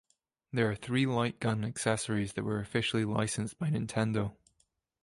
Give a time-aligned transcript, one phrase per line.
[0.51, 4.33] There are three light gun accessories that were officially licensed by Nintendo.